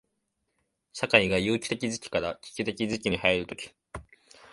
[0.93, 3.71] 社会が有機的時期から危機的時期に入るとき、